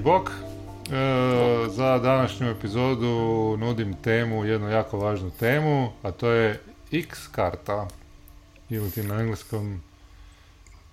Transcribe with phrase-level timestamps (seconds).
[0.00, 0.30] Bok.
[0.30, 6.62] E, za današnju epizodu nudim temu, jednu jako važnu temu, a to je
[6.92, 7.88] X karta.
[8.70, 9.82] Ili ti na engleskom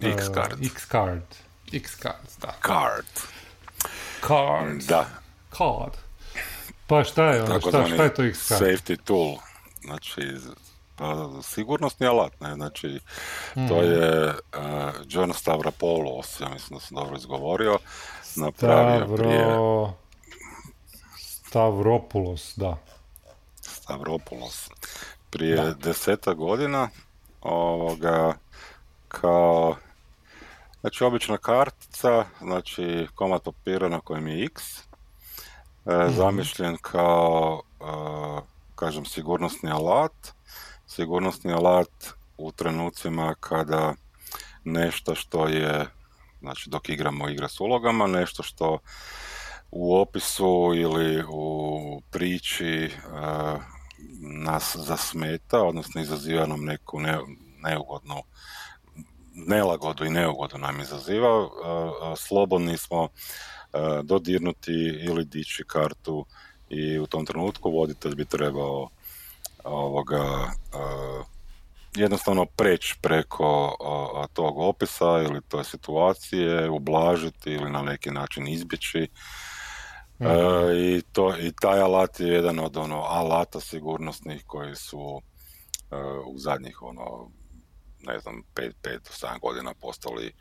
[0.02, 0.66] e, X card.
[0.66, 1.36] X card.
[1.73, 2.54] X card, da.
[2.68, 3.05] Card.
[4.27, 4.84] Card.
[4.88, 5.05] Da.
[5.58, 5.98] Card.
[6.88, 8.62] Pa šta je ono, šta, šta je to X card?
[8.62, 9.35] Safety tool.
[9.84, 10.22] Znači,
[10.96, 12.99] pa, sigurnosni alat, ne, znači,
[13.54, 13.91] to mhm.
[13.91, 14.35] je uh,
[15.08, 17.77] John Stavropoulos, ja mislim da sam dobro izgovorio,
[18.36, 19.18] napravio Stavro...
[19.18, 19.46] prije...
[21.20, 22.78] Stavropoulos, da.
[23.62, 24.70] Stavropoulos.
[25.30, 25.74] Prije da.
[25.74, 26.90] deseta godina,
[27.42, 28.34] ovoga,
[29.08, 29.76] kao,
[30.82, 34.84] znači, obična kartica, znači, komad papira na kojem je X, e,
[35.86, 36.14] mhm.
[36.16, 38.44] zamišljen kao, uh,
[38.76, 40.34] kažem, sigurnosni alat,
[40.88, 43.94] sigurnosni alat u trenucima kada
[44.64, 45.86] nešto što je,
[46.46, 48.79] znači dok igramo igre s ulogama, nešto što
[49.71, 53.62] u opisu ili u priči uh,
[54.43, 57.20] nas zasmeta, odnosno izaziva nam neku ne,
[57.63, 58.24] neugodnu
[59.34, 61.49] nelagodu i neugodu nam izaziva, uh,
[62.18, 63.09] slobodni smo
[64.03, 64.72] dodirnuti
[65.07, 66.25] ili dići kartu
[66.69, 68.90] i u tom trenutku voditelj bi trebao
[69.63, 70.52] ovoga,
[71.96, 73.75] jednostavno preći preko
[74.34, 79.07] tog opisa ili toj situacije, ublažiti ili na neki način izbjeći.
[80.22, 80.29] Mhm.
[80.75, 85.22] I, to, I taj alat je jedan od ono alata sigurnosnih koji su
[86.28, 87.31] u zadnjih ono
[88.07, 90.34] ne znam, 5 do 7 godina postali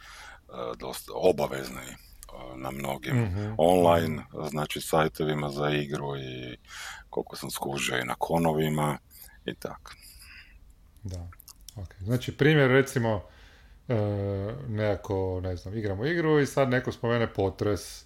[0.78, 1.96] dosta obavezni
[2.56, 6.56] na mnogim mm online, znači sajtovima za igru i
[7.11, 8.98] koliko sam skužio i na konovima
[9.45, 9.92] i tako.
[11.02, 11.29] Da,
[11.77, 11.95] ok.
[12.01, 13.23] Znači primjer recimo
[13.89, 13.95] e,
[14.68, 18.05] nekako, ne znam, igramo igru i sad neko spomene potres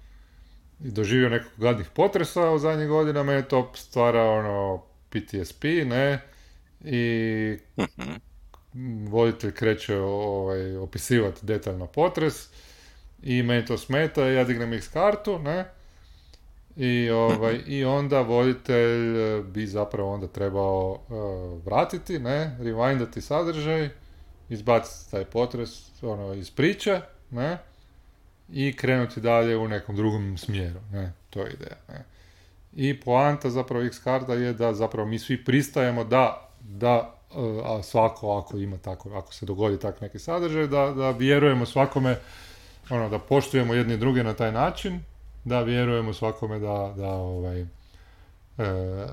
[0.79, 6.21] doživio nekog gadnih potresa u zadnjih godina, me to stvara ono PTSP, ne,
[6.85, 8.13] i mhm.
[9.09, 12.49] voditelj kreće ovaj, opisivati detaljno potres
[13.23, 15.65] i meni to smeta ja dignem X kartu, ne,
[16.81, 23.89] i, ovaj, I onda voditelj bi zapravo onda trebao uh, vratiti, ne, rewindati sadržaj,
[24.49, 27.59] izbaciti taj potres ono, iz priče, ne,
[28.49, 32.05] i krenuti dalje u nekom drugom smjeru, ne, to je ideja, ne.
[32.73, 37.83] I poanta zapravo X karta je da zapravo mi svi pristajemo da, da uh, a
[37.83, 42.17] svako ako ima tako, ako se dogodi tak neki sadržaj, da, da vjerujemo svakome,
[42.91, 45.01] ono, da poštujemo jedni druge na taj način,
[45.45, 47.67] da vjerujemo svakome da, da ovaj, e,
[48.59, 49.07] e,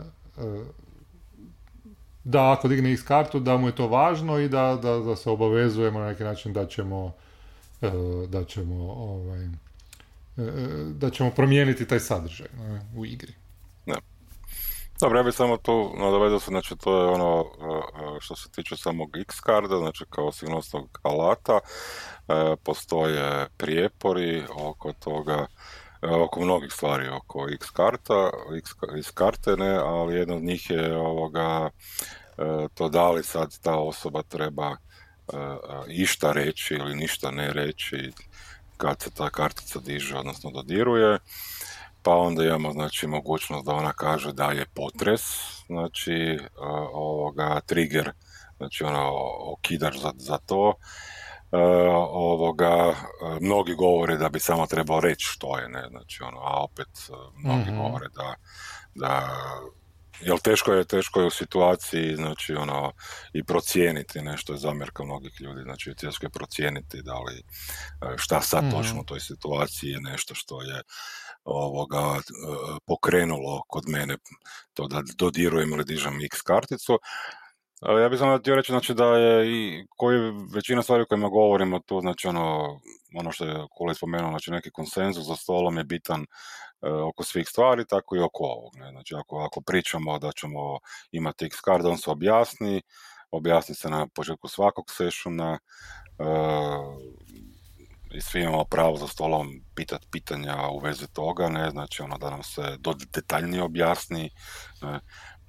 [2.24, 5.30] da ako digne X kartu da mu je to važno i da, da, da se
[5.30, 7.14] obavezujemo na neki način da ćemo
[7.82, 7.92] e,
[8.28, 9.48] da ćemo ovaj,
[10.94, 12.48] da ćemo promijeniti taj sadržaj
[12.96, 13.34] u igri.
[13.86, 13.96] Da.
[15.00, 17.46] Dobro, ja bih samo tu nadovezao se, znači to je ono
[18.20, 21.60] što se tiče samog X karda, znači kao sigurnosnog alata,
[22.64, 29.76] postoje prijepori oko toga E, oko mnogih stvari, oko X karta, X, X karte, ne,
[29.76, 31.70] ali jedna od njih je ovoga,
[32.38, 34.78] e, to da li sad ta osoba treba e,
[35.88, 38.12] išta reći ili ništa ne reći
[38.78, 41.20] kad se ta kartica diže, odnosno dodiruje.
[42.04, 45.22] Pa onda imamo znači mogućnost da ona kaže da je potres,
[45.66, 46.40] znači
[46.94, 48.12] ovoga trigger,
[48.58, 49.12] znači ono
[49.54, 50.74] okidač za, za to
[51.52, 51.58] E,
[52.12, 52.96] ovoga, e,
[53.42, 57.14] mnogi govore da bi samo trebao reći što je, ne, znači ono, a opet e,
[57.44, 58.36] mnogi mm govore da,
[58.96, 59.28] da
[60.22, 62.94] Jel teško je, teško je u situaciji, znači ono,
[63.34, 67.44] i procijeniti nešto je zamjerka mnogih ljudi, znači teško je procijeniti da li
[68.18, 70.82] šta sad mm točno u toj situaciji je nešto što je
[71.44, 72.20] ovoga
[72.86, 74.18] pokrenulo kod mene
[74.74, 77.00] to da dodirujem ili dižem X karticu,
[77.82, 80.20] ja bih samo htio reći znači, da je i koji
[80.54, 82.80] većina stvari o kojima govorimo tu, znači ono,
[83.16, 86.26] ono što je Kule spomenuo, znači neki konsenzus za stolom je bitan e,
[86.90, 88.76] oko svih stvari, tako i oko ovog.
[88.76, 88.92] Ne?
[88.92, 90.80] Znači ako, ako pričamo da ćemo
[91.12, 92.82] imati X card, on se objasni,
[93.32, 95.60] objasni se na početku svakog sessiona,
[96.20, 96.24] e,
[98.12, 102.30] i svi imamo pravo za stolom pitati pitanja u vezi toga, ne, znači ono da
[102.30, 104.30] nam se do detaljnije objasni,
[104.82, 105.00] ne,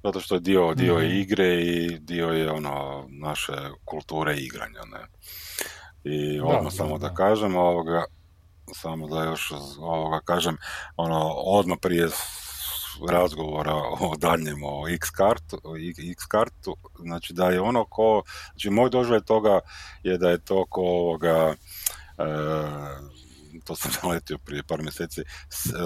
[0.02, 1.16] zato što je dio, dio je mhm.
[1.16, 3.52] igre i dio je ono naše
[3.84, 5.06] kulture igranja, ne.
[6.04, 8.04] I odmah samo da, kažem ovoga,
[8.74, 10.56] samo da još ovoga kažem,
[10.96, 12.08] ono, odmah prije
[13.10, 15.60] razgovora o daljem o X kartu,
[16.10, 19.60] X kartu, znači da je ono ko, znači moj doživljaj toga
[20.02, 21.54] je da je to ko ovoga,
[22.18, 22.24] e,
[23.64, 25.24] to sam naletio prije par mjeseci, e,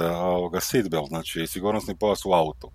[0.07, 2.71] ovoga seatbelt, znači sigurnosni pojas u autu.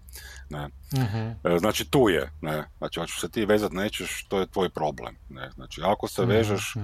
[0.49, 0.69] Ne.
[0.93, 2.63] uh Znači tu je, ne.
[2.77, 5.15] Znači ako se ti vezat nećeš, to je tvoj problem.
[5.29, 5.49] Ne.
[5.51, 6.81] Znači ako se mhm, vežeš uh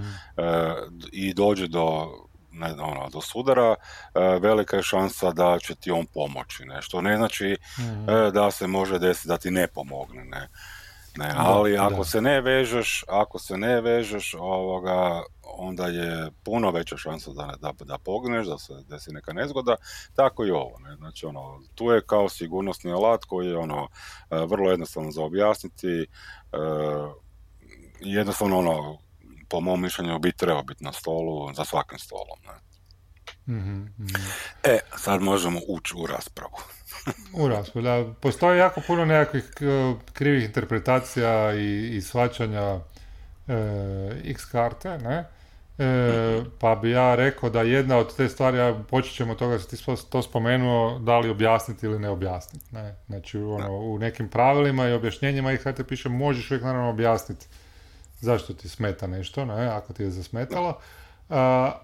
[1.12, 2.08] i dođe do
[2.52, 3.76] ne, ono, do sudara,
[4.42, 6.66] velika je šansa da će ti on pomoći.
[6.66, 6.82] Ne.
[6.82, 8.06] Što ne znači mhm.
[8.34, 10.26] da se može desiti da ti ne pomogne.
[10.26, 10.48] Ne.
[11.18, 16.98] Ne, ali ako se ne vežeš, ako se ne vežeš, ovoga, onda je puno veća
[16.98, 19.76] šansa da, da, da pogneš, da se desi neka nezgoda,
[20.16, 20.80] tako i ovo.
[20.80, 20.96] Ne?
[20.96, 23.88] Znači, ono, tu je kao sigurnosni alat koji je ono,
[24.30, 26.08] e, vrlo jednostavno za objasniti, e,
[28.00, 28.98] jednostavno ono,
[29.50, 32.40] po mom mišljenju bi trebao biti na stolu, za svakim stolom.
[32.46, 32.63] Ne?
[33.48, 33.88] Mm
[34.64, 36.58] E, sad možemo ući u raspravu.
[37.44, 38.14] u raspravu, da.
[38.22, 39.44] Postoji jako puno nekakvih
[40.14, 42.80] krivih interpretacija i, i svačanja
[43.48, 43.56] e,
[44.24, 45.26] X karte, ne?
[45.78, 49.64] E, pa bi ja rekao da jedna od te stvari, ja počet ćemo toga da
[49.64, 49.78] ti
[50.10, 52.66] to spomenuo, da li objasniti ili ne objasniti.
[52.76, 52.96] Ne?
[53.08, 57.48] Znači, ono, u nekim pravilima i objašnjenjima ih te piše, možeš uvijek naravno objasniti
[58.20, 59.68] zašto ti smeta nešto, ne?
[59.68, 60.80] ako ti je zasmetalo,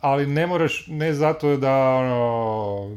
[0.01, 2.96] ali ne moraš, ne zato da ono,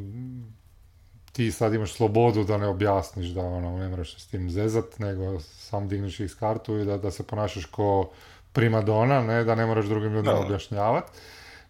[1.33, 5.41] ti sad imaš slobodu da ne objasniš, da ono, ne moraš s tim zezat, nego
[5.41, 8.11] sam digneš iz kartu i da, da se ponašaš ko
[8.53, 11.13] primadona, ne, da ne moraš drugim ljudima objašnjavati,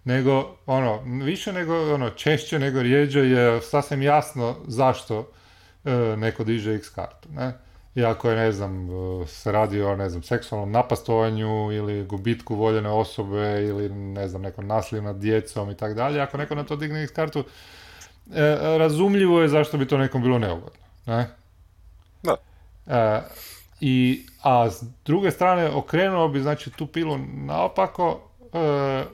[0.05, 5.31] nego, ono, više nego, ono, češće nego rijeđe je sasvim jasno zašto
[5.85, 7.53] e, neko diže X kartu, ne.
[7.95, 8.89] I ako je, ne znam,
[9.23, 14.43] e, se radi o, ne znam, seksualnom napastovanju ili gubitku voljene osobe ili, ne znam,
[14.43, 17.45] nekom nasilju nad djecom i tako dalje, ako neko na to digne X kartu,
[18.35, 21.29] e, razumljivo je zašto bi to nekom bilo neugodno, ne.
[22.23, 22.37] Da.
[22.87, 23.21] E,
[23.81, 28.21] i, a s druge strane okrenuo bi znači tu pilu naopako
[28.53, 29.05] e,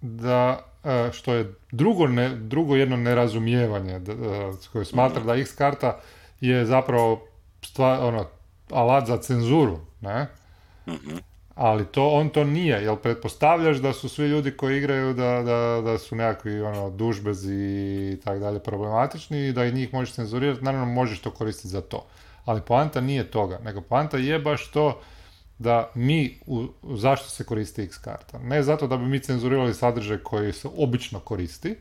[0.00, 0.62] da
[1.12, 4.12] što je drugo, ne, drugo jedno nerazumijevanje da,
[4.72, 5.26] koje smatra mhm.
[5.26, 6.00] da X karta
[6.40, 7.26] je zapravo
[7.72, 8.26] stvar, ono,
[8.70, 10.26] alat za cenzuru, ne?
[10.88, 11.16] Mhm.
[11.54, 15.82] Ali to, on to nije, jel pretpostavljaš da su svi ljudi koji igraju da, da,
[15.84, 17.54] da su nekakvi ono, dužbezi
[18.12, 21.80] i tako dalje problematični i da i njih možeš cenzurirati, naravno možeš to koristiti za
[21.80, 22.06] to
[22.44, 25.00] ali poanta nije toga, nego poanta je baš to
[25.58, 26.66] da mi, u,
[26.96, 28.38] zašto se koristi X karta?
[28.38, 31.76] Ne zato da bi mi cenzurirali sadržaj koji se obično koristi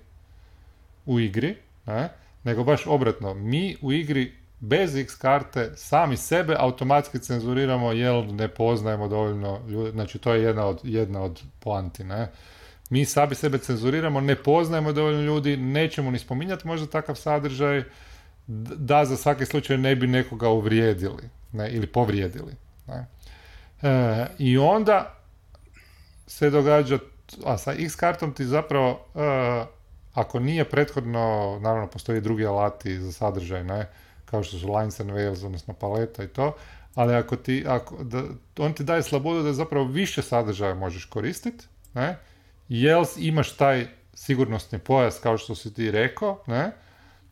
[1.05, 1.55] u igri,
[1.85, 2.09] ne?
[2.43, 3.33] nego baš obratno.
[3.33, 9.91] Mi u igri bez X karte sami sebe automatski cenzuriramo jer ne poznajemo dovoljno ljudi,
[9.91, 12.31] znači to je jedna od, jedna od poanti, ne?
[12.89, 17.83] Mi sami sebe cenzuriramo, ne poznajemo dovoljno ljudi, nećemo ni spominjati možda takav sadržaj,
[18.47, 22.55] da za svaki slučaj ne bi nekoga uvrijedili ne, ili povrijedili.
[22.87, 23.05] Ne.
[23.81, 25.15] E, I onda
[26.27, 26.99] se događa,
[27.45, 29.19] a sa X kartom ti zapravo, e,
[30.13, 33.87] ako nije prethodno, naravno postoji drugi alati za sadržaj, ne,
[34.31, 36.55] kao što su lines and veils, odnosno paleta i to,
[36.95, 38.23] ali ako ti, ako, da,
[38.57, 42.17] on ti daje slobodu da zapravo više sadržaja možeš koristiti, ne,
[42.69, 46.71] jel imaš taj sigurnosni pojas kao što si ti rekao, ne,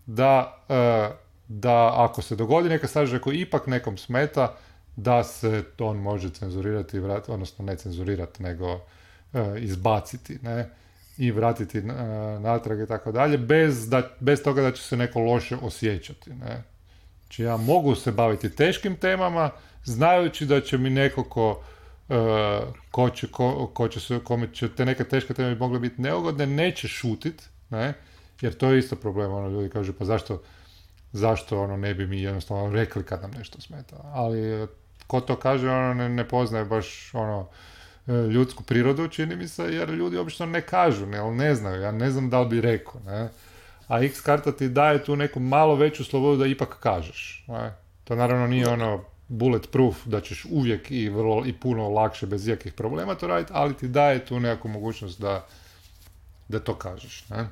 [0.06, 1.10] da, e,
[1.48, 4.56] da ako se dogodi neka sadržaj koji ipak nekom smeta,
[4.96, 8.80] da se on može cenzurirati, vrat, odnosno ne cenzurirati, nego
[9.34, 10.70] e, izbaciti, ne,
[11.18, 11.82] i vratiti e,
[12.40, 16.64] natrag i tako dalje, bez, da, bez toga da će se neko loše osjećati, ne.
[17.30, 19.50] Znači ja mogu se baviti teškim temama,
[19.84, 21.64] znajući da će mi neko ko,
[22.92, 26.46] ko, će, ko, ko će se, kome će te neke teške teme mogle biti neugodne,
[26.46, 27.94] neće šutit, ne,
[28.42, 30.42] jer to je isto problem, ono, ljudi kažu, pa zašto,
[31.12, 33.96] zašto ono, ne bi mi jednostavno rekli kad nam nešto smeta.
[34.04, 34.68] Ali
[35.08, 37.48] ko to kaže, ono, ne, ne poznaje baš, ono,
[38.08, 41.92] e, ljudsku prirodu, čini mi se, jer ljudi obično ne kažu, ne, ne znaju, ja
[41.92, 43.30] ne znam da li bi rekao, ne.
[43.90, 47.46] A X karta ti daje tu neku malo veću slobodu da ipak kažeš.
[47.48, 47.74] Ne?
[48.04, 52.74] To naravno nije ono bulletproof da ćeš uvijek i vrlo i puno lakše bez ikakvih
[52.74, 55.46] problema to raditi, ali ti daje tu neku mogućnost da,
[56.48, 57.30] da to kažeš.
[57.30, 57.48] Ne?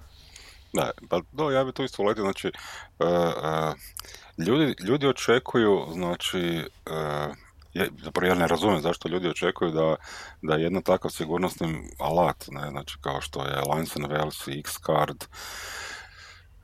[0.74, 2.52] Da, pa do, ja bi to isto uletio, znači,
[3.00, 7.36] uh, uh, ljudi, ljudi očekuju, znači, uh,
[7.74, 9.96] je, zapravo ja ne razumijem zašto ljudi očekuju da,
[10.42, 14.06] da jedno takav sigurnosni alat, ne, znači kao što je Lines and
[14.48, 15.26] X-Card,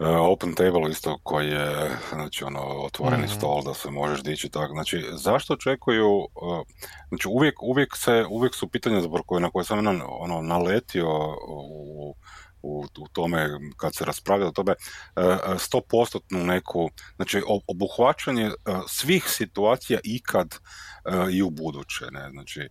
[0.06, 3.38] Open Table isto koji je znači ono otvoreni mm-hmm.
[3.38, 4.74] stol da se možeš dići tako.
[4.74, 6.28] Znači zašto očekuju uh,
[7.10, 9.88] znači uvijek, uvijek se uvijek su pitanja koje, na koje sam
[10.20, 11.10] ono naletio
[11.48, 12.16] u
[12.64, 14.74] u, u tome, kad se raspravlja o tome,
[15.58, 18.52] stopostotnu neku, znači obuhvaćanje
[18.88, 20.56] svih situacija ikad
[21.32, 22.70] i u buduće, ne, znači,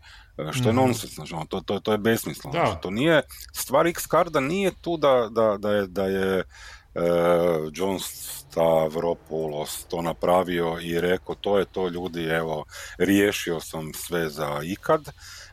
[0.53, 0.77] što je mm.
[0.77, 3.23] nonsens, znači, ono, to, to, to je besmisleno, znači, to nije,
[3.53, 6.45] stvar X karda nije tu da, da, da je, da je
[7.73, 12.65] John Stavropoulos to napravio i rekao to je to ljudi, evo,
[12.99, 15.09] riješio sam sve za ikad,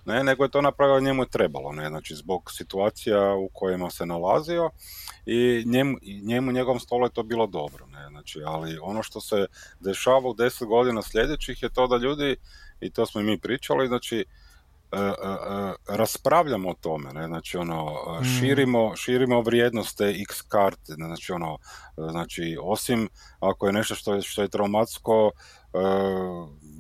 [0.06, 4.06] ne, nego je to napravio njemu je trebalo, ne, znači zbog situacija u kojima se
[4.06, 4.70] nalazio
[5.26, 9.46] i njemu, njemu njegovom stolu je to bilo dobro, ne, znači, ali ono što se
[9.80, 12.36] dešava u deset godina sljedećih je to da ljudi,
[12.82, 14.49] i to smo i mi pričali, znači, E, e, e,
[15.88, 17.28] raspravljamo o tome, ne?
[17.28, 17.86] znači ono,
[18.22, 18.26] mm.
[18.26, 21.58] širimo, širimo vrijednost te X karte, znači ono,
[21.98, 25.32] znači osim ako je nešto što je, što je traumatsko,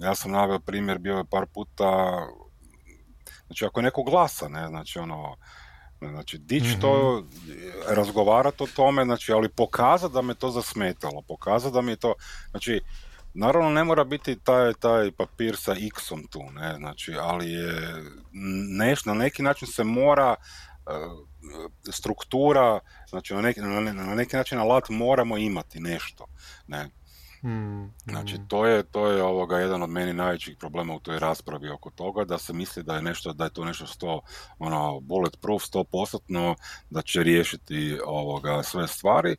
[0.01, 2.19] ja sam naveo primjer, bio je par puta,
[3.45, 5.35] znači ako je neko glasa, ne, znači ono,
[6.01, 7.51] Znači, dići to, mhm.
[7.87, 12.13] razgovarati o tome, znači, ali pokazati da me to zasmetalo, pokazati da mi je to,
[12.51, 12.81] znači,
[13.33, 17.93] Naravno ne mora biti taj, taj papir sa x-om tu, ne, znači, ali je
[18.77, 20.91] neš, na neki način se mora e,
[21.91, 26.25] struktura, znači na neki, na neki način alat moramo imati nešto,
[26.67, 26.89] ne.
[27.41, 28.47] Hmm, znači, hmm.
[28.47, 32.25] to je, to je ovoga jedan od meni najvećih problema u toj raspravi oko toga,
[32.25, 34.21] da se misli da je nešto, da je to nešto sto,
[34.59, 36.55] ono, bulletproof, sto postotno,
[36.89, 39.35] da će riješiti ovoga sve stvari.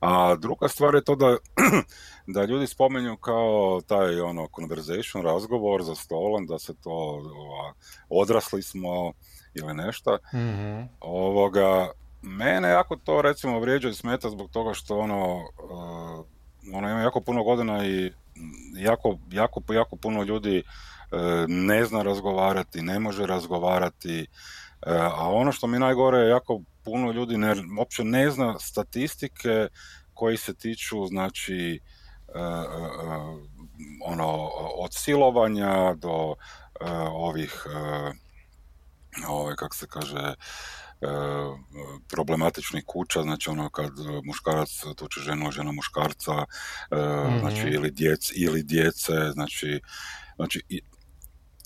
[0.00, 1.36] A druga stvar je to da,
[2.34, 6.90] da ljudi spomenju kao taj, ono, conversation, razgovor za stolom, da se to,
[7.36, 7.72] ova,
[8.08, 9.12] odrasli smo
[9.54, 10.18] ili nešto.
[10.30, 11.90] hmm Ovoga,
[12.22, 16.26] mene jako to recimo vrijeđa i smeta zbog toga što ono, uh,
[16.72, 18.12] ono ima jako puno godina i
[18.76, 20.64] jako, jako, jako puno ljudi e,
[21.48, 24.26] ne zna razgovarati, ne može razgovarati, e,
[25.16, 29.68] a ono što mi najgore je jako puno ljudi ne, uopće ne zna statistike
[30.14, 31.80] koji se tiču znači
[32.28, 32.38] e,
[34.04, 36.34] ono od silovanja do
[37.12, 37.66] ovih
[39.52, 40.34] ove, kako se kaže
[41.02, 41.06] E,
[42.08, 43.90] problematičnih kuća, znači ono kad
[44.24, 49.80] muškarac tuče ženu, žena muškarca, mm znači ili, djec, ili djece, znači,
[50.36, 50.62] znači,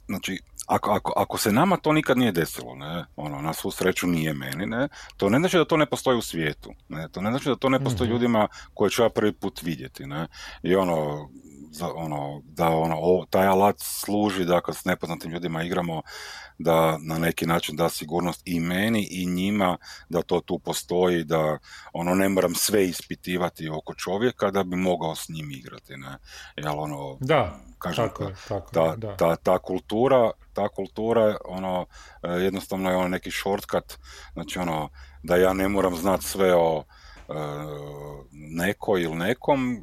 [0.07, 4.07] znači ako, ako, ako se nama to nikad nije desilo, ne, ono, na svu sreću
[4.07, 7.31] nije meni, ne, to ne znači da to ne postoji u svijetu, ne, to ne
[7.31, 10.27] znači da to ne postoji mm ljudima koje ću ja prvi put vidjeti, ne,
[10.63, 11.29] i ono,
[11.77, 16.03] za, ono, da ono, o, taj alat služi da kad s nepoznatim ljudima igramo,
[16.59, 19.77] da na neki način da sigurnost i meni i njima
[20.09, 21.59] da to tu postoji, da
[21.93, 26.17] ono ne moram sve ispitivati oko čovjeka da bi mogao s njim igrati, ne?
[26.57, 29.17] Jel ono, da, kažem, tako, tako, ta, da.
[29.17, 31.87] Ta, ta, kultura, ta kultura, ono,
[32.23, 33.99] e, jednostavno je ono neki shortcut,
[34.33, 34.89] znači ono,
[35.23, 36.85] da ja ne moram znati sve o
[37.29, 37.33] e,
[38.33, 39.83] neko ili nekom,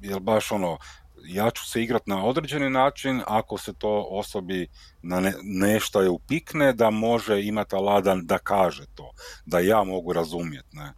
[0.00, 0.78] jel baš ono,
[1.26, 4.68] ja ću se igrati na određeni način, ako se to osobi
[5.02, 9.10] na ne, nešto je upikne, da može imati aladan da kaže to,
[9.46, 10.92] da ja mogu razumjeti, ne.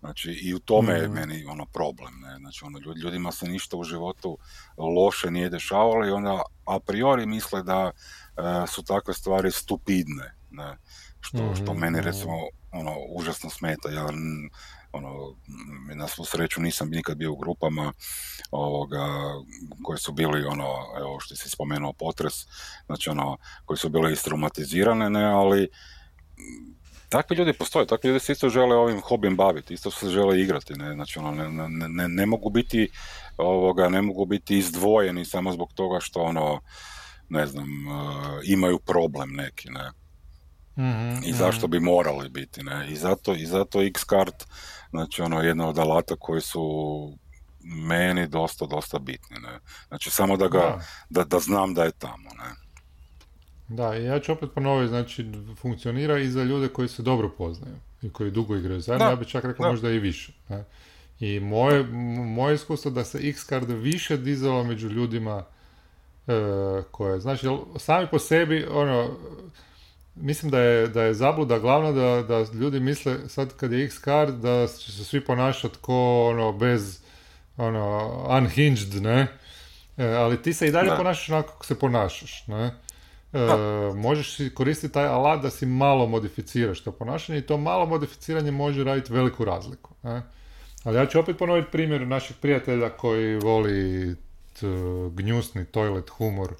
[0.00, 1.14] Znači, i u tome je mhm.
[1.14, 2.36] meni ono problem, ne.
[2.38, 4.38] Znači, ono, ljudima se ništa u životu
[4.76, 10.76] loše nije dešavalo i onda a priori misle da e, su takve stvari stupidne, ne.
[11.20, 12.32] Što, što mhm, meni, recimo,
[12.72, 13.90] ono, užasno smeta.
[13.90, 14.06] Ja
[14.92, 15.34] ono,
[15.94, 17.92] na svu sreću nisam nikad bio u grupama
[18.50, 19.06] ovoga,
[19.82, 22.34] koji su bili ono, evo što si spomenuo potres,
[22.86, 25.68] znači ono, koji su bile istraumatizirane, ne, ali
[27.08, 30.74] takvi ljudi postoje, takvi ljudi se isto žele ovim hobijem baviti, isto se žele igrati,
[30.74, 32.90] ne, znači ono, ne, ne, ne, mogu biti
[33.36, 36.60] ovoga, ne mogu biti izdvojeni samo zbog toga što ono,
[37.28, 39.90] ne znam, uh, imaju problem neki, ne.
[40.78, 42.86] Mm-hmm, I zašto bi morali biti, ne?
[42.90, 44.44] I zato, i zato X-Card
[44.90, 46.62] znači ono jedna od alata koji su
[47.62, 49.36] meni dosta, dosta bitni.
[49.40, 49.58] Ne?
[49.88, 50.78] Znači samo da ga,
[51.10, 51.24] da.
[51.24, 52.30] da, znam da je tamo.
[52.38, 52.68] Ne?
[53.68, 57.76] Da, i ja ću opet ponoviti, znači funkcionira i za ljude koji se dobro poznaju
[58.02, 60.32] i koji dugo igraju zajedno, ja bih čak rekao možda i više.
[60.48, 60.64] Ne?
[61.20, 61.82] I moje,
[62.26, 65.44] moje iskustvo da se X-card više dizalo među ljudima
[66.26, 66.32] e,
[66.90, 69.10] koje, znači, sami po sebi, ono,
[70.20, 74.00] mislim da je, da je zabluda glavna da, da ljudi misle sad kad je X
[74.04, 77.00] card da će se svi ponašati ko ono bez
[77.56, 79.26] ono unhinged, ne?
[79.96, 82.74] E, ali ti se i dalje ponašaš onako kako se ponašaš, ne?
[83.32, 83.38] E,
[83.94, 88.84] možeš koristiti taj alat da si malo modificiraš to ponašanje i to malo modificiranje može
[88.84, 89.94] raditi veliku razliku.
[90.02, 90.22] Ne?
[90.84, 94.16] Ali ja ću opet ponoviti primjer naših prijatelja koji voli
[94.60, 94.66] t,
[95.10, 96.54] gnjusni toilet humor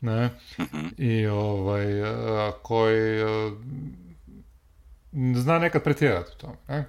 [0.00, 0.30] ne,
[0.60, 0.86] mhm.
[0.98, 1.84] i ovaj,
[2.62, 3.20] koji
[5.34, 6.56] zna nekad pretjerati u tome.
[6.68, 6.84] Ne?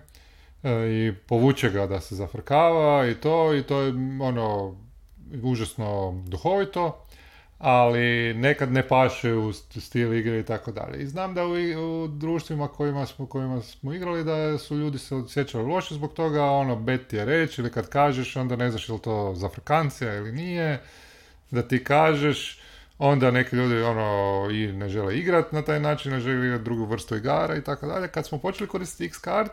[0.64, 4.76] E, I povuče ga da se zafrkava i to, i to je ono
[5.44, 7.06] užasno duhovito,
[7.58, 11.04] ali nekad ne paše u stil igre i tako dalje.
[11.04, 11.52] I znam da u,
[12.04, 16.44] u društvima kojima smo, kojima smo igrali da su ljudi se osjećali loše zbog toga,
[16.44, 20.16] ono, bet ti je reći ili kad kažeš onda ne znaš je li to zafrkancija
[20.16, 20.82] ili nije,
[21.52, 22.61] da ti kažeš,
[23.04, 26.86] onda neki ljudi ono i ne žele igrati na taj način, ne žele igrati drugu
[26.86, 28.08] vrstu igara i tako dalje.
[28.08, 29.50] Kad smo počeli koristiti X-card,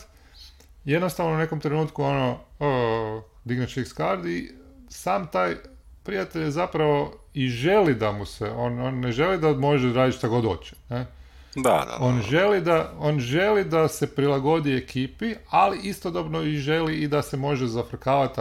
[0.85, 4.53] jednostavno u nekom trenutku ono, o, digneš X-card i
[4.89, 5.57] sam taj
[6.03, 10.19] prijatelj je zapravo i želi da mu se, on, on ne želi da može raditi
[10.19, 10.77] šta god hoće.
[10.89, 11.07] Ne?
[11.55, 11.97] Da, da, da.
[12.01, 17.23] On, želi da, on želi da se prilagodi ekipi, ali istodobno i želi i da
[17.23, 18.41] se može zafrkavati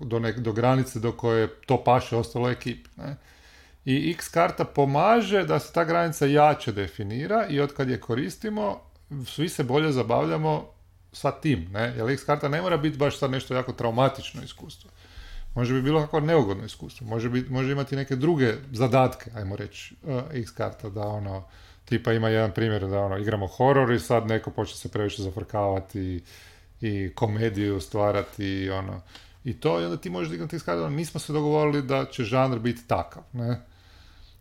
[0.00, 2.90] do, nek, do granice do koje to paše ostalo ekipi.
[2.96, 3.16] Ne?
[3.88, 8.80] I X karta pomaže da se ta granica jače definira i od kad je koristimo,
[9.26, 10.66] svi se bolje zabavljamo
[11.12, 11.94] sa tim, ne?
[11.96, 14.90] Jer X karta ne mora biti baš sad nešto jako traumatično iskustvo.
[15.54, 17.06] Može biti bilo kako neugodno iskustvo.
[17.06, 21.44] Može, biti, može imati neke druge zadatke, ajmo reći, uh, X karta, da ono,
[21.84, 26.00] tipa ima jedan primjer da ono, igramo horor i sad neko počne se previše zafrkavati
[26.00, 26.22] i,
[26.80, 29.00] i komediju stvarati i ono,
[29.44, 32.86] i to, i onda ti možeš karta, ono, nismo se dogovorili da će žanr biti
[32.86, 33.67] takav, ne?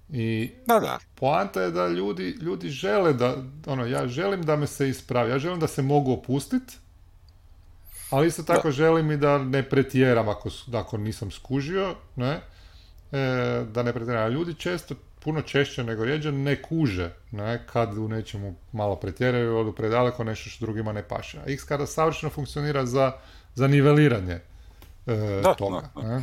[0.09, 0.99] I da, da.
[1.15, 3.35] poanta je da ljudi, ljudi žele da,
[3.65, 6.77] ono, ja želim da me se ispravi, ja želim da se mogu opustiti,
[8.09, 12.41] ali isto tako želim i da ne pretjeram ako, ako nisam skužio, ne,
[13.11, 14.31] e, da ne pretjeram.
[14.31, 19.75] Ljudi često, puno češće nego rijeđe, ne kuže, ne, kad u nečemu malo pretjeraju, odu
[19.75, 21.39] predaleko, nešto što drugima ne paše.
[21.39, 23.11] A X kada savršeno funkcionira za,
[23.55, 24.39] za niveliranje
[25.07, 25.89] e, toga.
[25.95, 26.21] Ne?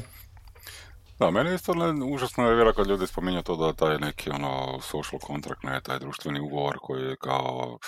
[1.18, 1.72] Da, meni isto
[2.12, 5.98] užasno je vjerojatno kad ljudi spominju to da taj neki ono social contract, ne, taj
[5.98, 7.78] društveni ugovor koji je kao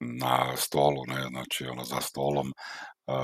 [0.00, 2.52] na stolu, ne, znači ono za stolom,
[3.06, 3.14] uh,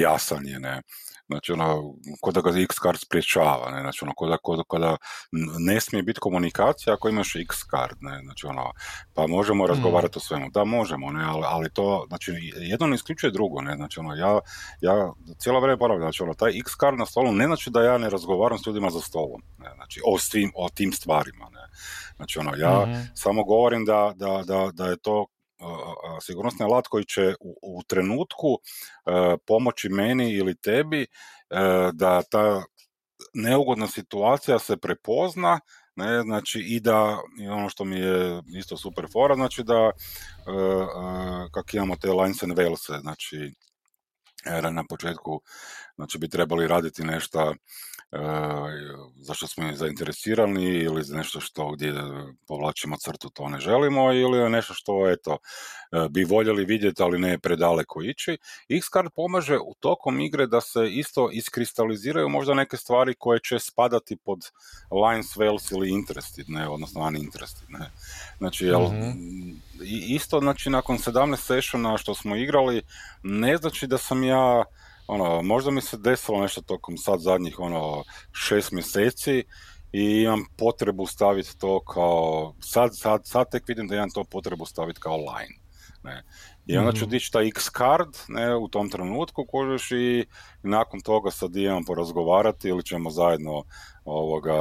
[0.00, 0.82] jasan je, ne,
[1.26, 1.82] znači ono,
[2.20, 4.96] kod da ga X card spriječava, ne, znači ono, kod da,
[5.58, 8.72] ne smije biti komunikacija ako imaš X card, ne, znači ono,
[9.14, 9.66] pa možemo mm.
[9.66, 13.76] razgovarati o svemu, da možemo, ne, ali, ali to, znači jedno ne isključuje drugo, ne,
[13.76, 14.38] znači ono, ja,
[14.80, 17.98] ja cijelo vrijeme ponavljam, znači ono, taj X card na stolu ne znači da ja
[17.98, 21.64] ne razgovaram s ljudima za stolom, ne, znači o svim, o tim stvarima, ne,
[22.16, 25.26] znači ono, ja mm samo govorim da, da, da, da je to
[26.20, 28.58] sigurnosni alat koji će u, u trenutku
[29.06, 31.06] e, pomoći meni ili tebi e,
[31.92, 32.64] da ta
[33.34, 35.60] neugodna situacija se prepozna
[35.96, 39.90] ne, znači i da, i ono što mi je isto super fora, znači da e,
[41.52, 43.54] kak imamo te lines and veils, znači
[44.70, 45.40] na početku
[45.96, 47.54] znači bi trebali raditi nešto
[49.16, 51.94] zašto smo zainteresirani ili za nešto što gdje
[52.46, 55.38] povlačimo crtu to ne želimo ili nešto što eto
[55.92, 58.38] e, bi voljeli vidjeti ali ne predaleko ići.
[58.68, 64.16] X-Card pomaže u tokom igre da se isto iskristaliziraju možda neke stvari koje će spadati
[64.16, 64.38] pod
[64.90, 67.70] lines, wells ili interested, ne, odnosno uninterested.
[67.70, 67.90] Ne.
[68.38, 68.88] Znači, jel,
[69.74, 72.82] mm isto znači nakon 17 sessiona što smo igrali
[73.22, 74.64] ne znači da sam ja
[75.06, 79.44] ono, možda mi se desilo nešto tokom sad zadnjih ono šest mjeseci
[79.92, 84.66] i imam potrebu staviti to kao, sad, sad, sad tek vidim da imam to potrebu
[84.66, 85.58] staviti kao line.
[86.02, 86.22] Ne.
[86.66, 87.10] I onda ću mhm.
[87.10, 90.26] dići taj X card ne, u tom trenutku kožeš i
[90.62, 93.64] nakon toga sad imam porazgovarati ili ćemo zajedno
[94.04, 94.54] ovoga,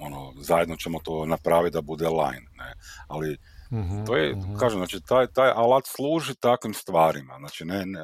[0.00, 2.46] ono, zajedno ćemo to napraviti da bude line.
[2.56, 2.74] Ne.
[3.08, 3.38] Ali
[3.74, 4.58] Mm-hmm, to je, mm-hmm.
[4.58, 8.00] kažem, znači taj, taj alat služi takvim stvarima, znači ne, ne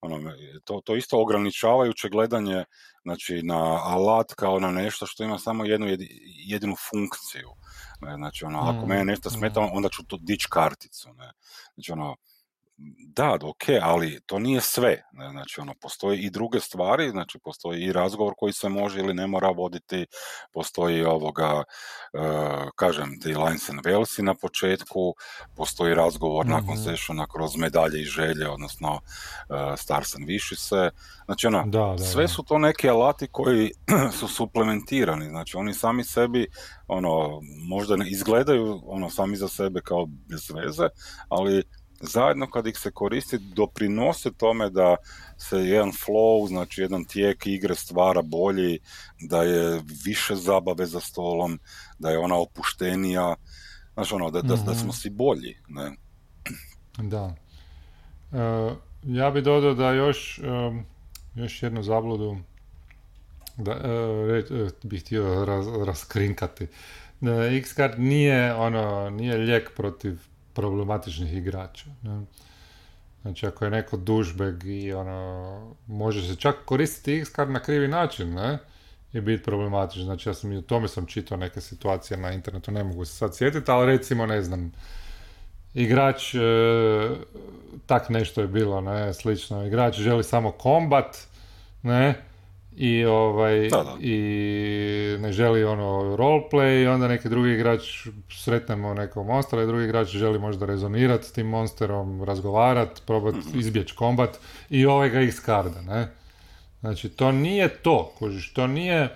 [0.00, 0.32] ono,
[0.64, 2.64] to, to isto ograničavajuće gledanje
[3.02, 5.86] znači na alat kao na nešto što ima samo jednu
[6.46, 7.50] jedinu funkciju.
[8.00, 8.88] Ne, znači ono, ako mm-hmm.
[8.88, 11.08] mene nešto smeta, onda ću to dići karticu.
[11.12, 11.32] Ne.
[11.74, 12.16] Znači ono,
[13.16, 15.02] da, ok, ali to nije sve.
[15.30, 19.26] Znači, ono, postoji i druge stvari, znači, postoji i razgovor koji se može ili ne
[19.26, 20.06] mora voditi,
[20.52, 21.62] postoji ovoga,
[22.12, 25.14] uh, kažem, ti lines and velsi na početku,
[25.56, 26.60] postoji razgovor mm-hmm.
[26.60, 30.90] nakon sessiona kroz medalje i želje, odnosno uh, stars and se.
[31.24, 33.70] Znači, ono, da, da, sve su to neki alati koji
[34.18, 36.46] su suplementirani, znači, oni sami sebi,
[36.88, 40.88] ono, možda ne izgledaju, ono, sami za sebe kao bez veze,
[41.28, 41.62] ali
[42.00, 44.96] zajedno kad ih se koristi doprinose tome da
[45.36, 48.78] se jedan flow, znači jedan tijek igre stvara bolji,
[49.20, 51.58] da je više zabave za stolom,
[51.98, 53.34] da je ona opuštenija,
[53.94, 54.90] znači ono, da, da, smo mhm.
[54.90, 55.56] si bolji.
[55.68, 55.92] Ne?
[56.98, 57.34] Da.
[58.32, 60.40] E, ja bih dodao da još,
[61.34, 62.36] još jednu zabludu
[63.56, 66.66] da, uh, bih htio raz, raskrinkati.
[67.50, 70.18] X-Card nije, ono, nije lijek protiv
[70.56, 71.86] problematičnih igrača.
[72.02, 72.20] Ne?
[73.22, 78.34] Znači, ako je neko dužbeg i ono, može se čak koristiti x na krivi način,
[78.34, 78.58] ne?
[79.12, 80.04] I biti problematičan.
[80.04, 83.14] Znači, ja sam i u tome sam čitao neke situacije na internetu, ne mogu se
[83.14, 84.72] sad sjetiti, ali recimo, ne znam,
[85.74, 86.38] igrač, e,
[87.86, 91.16] tak nešto je bilo, ne, slično, igrač želi samo kombat,
[91.82, 92.14] ne,
[92.76, 99.62] i ovaj i ne želi ono roleplay i onda neki drugi igrač sretnemo nekog monstera
[99.62, 104.38] i drugi igrač želi možda rezonirati s tim monsterom, razgovarati, probati mm izbjeći kombat
[104.70, 106.08] i ovaj ga iskarda, ne.
[106.80, 109.08] Znači to nije to, kužiš, to nije e,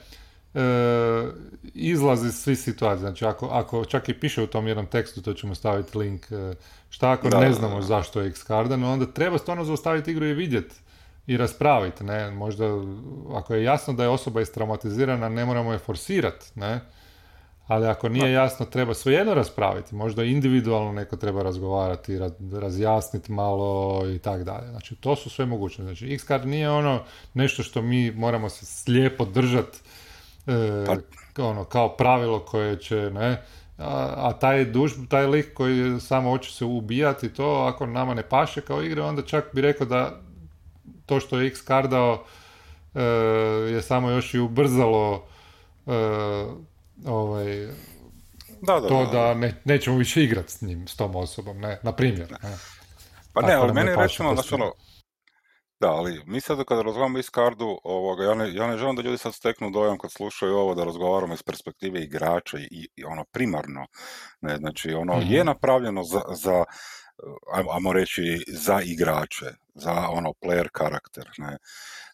[1.75, 2.99] izlaz iz svih situacija.
[3.01, 6.55] Znači ako, ako čak i piše u tom jednom tekstu, to ćemo staviti link, e,
[6.91, 10.75] šta ako ne znamo zašto je x onda treba stvarno zaustaviti igru i vidjeti
[11.31, 12.65] i raspraviti, ne, možda
[13.35, 16.81] ako je jasno da je osoba istraumatizirana, ne moramo je forsirati, ne,
[17.67, 22.19] ali ako nije jasno, treba svejedno raspraviti, možda individualno neko treba razgovarati,
[22.53, 24.71] razjasniti malo i tak dalje.
[24.71, 25.83] Znači, to su sve mogućnosti.
[25.83, 27.03] Znači, x nije ono
[27.35, 29.79] nešto što mi moramo se slijepo držati
[30.47, 33.43] e, pa- ono, kao pravilo koje će, ne,
[33.79, 38.23] a, a taj duž, taj lik koji samo hoće se ubijati to, ako nama ne
[38.23, 40.21] paše kao igre, onda čak bi rekao da
[41.11, 42.25] to što je X kardao
[42.95, 43.03] e,
[43.75, 45.27] je samo još i ubrzalo
[45.87, 45.93] e,
[47.07, 47.69] ovaj,
[48.63, 51.93] da, da, to da, ne, nećemo više igrati s njim, s tom osobom, ne, na
[51.93, 52.31] primjer.
[52.31, 52.57] Ne.
[53.33, 54.73] Pa ne, ali meni je rečeno, znači ono,
[55.81, 59.03] da, ali mi sad kada razgovaramo iz kardu, ovoga, ja, ne, ja ne želim da
[59.03, 63.25] ljudi sad steknu dojam kad slušaju ovo da razgovaramo iz perspektive igrača i, i ono
[63.25, 63.87] primarno,
[64.41, 65.47] ne, znači ono je mhm.
[65.47, 66.65] napravljeno za, za
[67.73, 71.59] ajmo reći, za igrače, za ono player karakter, ne,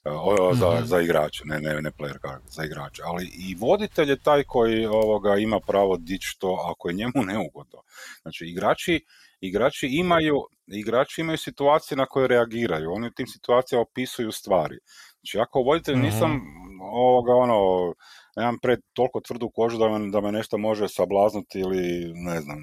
[0.04, 4.10] o, za, mm za igrače, ne, ne, ne player karakter, za igrače, ali i voditelj
[4.10, 7.82] je taj koji ovoga ima pravo dići to ako je njemu neugodno.
[8.22, 9.04] Znači, igrači,
[9.40, 14.78] igrači imaju, igrači imaju situacije na koje reagiraju, oni u tim situacijama opisuju stvari.
[15.12, 16.80] Znači, ako voditelj nisam mhm.
[16.80, 17.94] ovoga, ono,
[18.36, 22.58] nemam pred toliko tvrdu kožu da me, da me nešto može sablaznuti ili, ne znam,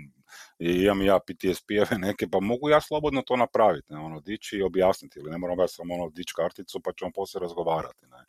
[0.63, 4.63] i imam ja PTSP-eve neke, pa mogu ja slobodno to napraviti, ne, ono, dići i
[4.63, 8.25] objasniti, ili ne moram ja samo ono, dići karticu pa ćemo poslije razgovarati, ne.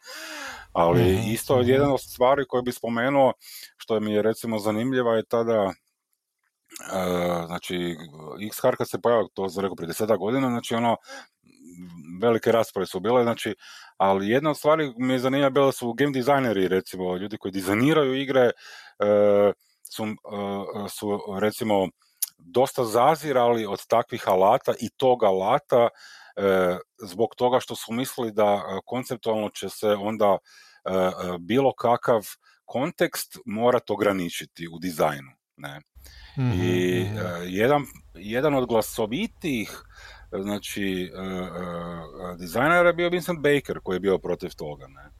[0.73, 3.33] Ali mm isto jedna od stvari koje bi spomenuo,
[3.77, 5.73] što mi je recimo zanimljiva je tada,
[6.81, 7.97] Uh, znači,
[8.49, 10.97] x kad se pojavio, to sam rekao prije deseta godina, znači ono,
[12.20, 13.55] velike rasprave su bile, znači,
[13.97, 18.14] ali jedna od stvari mi je zanimljiva bila su game dizajneri, recimo, ljudi koji dizajniraju
[18.14, 21.88] igre, uh, su, uh, su recimo
[22.38, 25.88] dosta zazirali od takvih alata i tog alata
[26.37, 30.90] e, zbog toga što su mislili da e, konceptualno će se onda e,
[31.38, 32.27] bilo kakav
[32.64, 35.31] kontekst morati ograničiti u dizajnu.
[35.57, 35.81] Ne?
[36.37, 37.42] I mhm, mhm.
[37.47, 37.83] jedan,
[38.14, 39.83] jedan od glasovitih
[40.42, 41.12] znači
[42.38, 44.87] dizajnera je bio Vincent Baker koji je bio protiv toga.
[44.87, 45.11] Ne?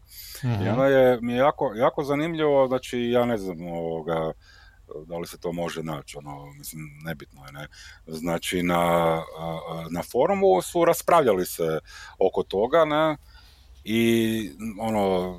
[0.64, 4.33] I onda je, mi je jako, jako zanimljivo, znači ja ne znam ovoga,
[5.07, 7.68] da li se to može naći, ono, mislim, nebitno je, ne.
[8.07, 9.22] Znači, na,
[9.90, 11.78] na forumu su raspravljali se
[12.18, 13.16] oko toga, ne,
[13.85, 15.35] i ono,